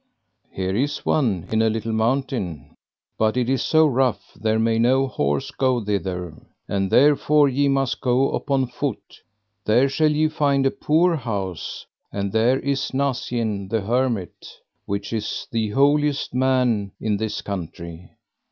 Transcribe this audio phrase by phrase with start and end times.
[0.51, 2.73] Here is one in a little mountain,
[3.19, 6.33] but it is so rough there may no horse go thither,
[6.67, 9.21] and therefore ye must go upon foot;
[9.63, 14.47] there shall ye find a poor house, and there is Nacien the hermit,
[14.87, 18.09] which is the holiest man in this country.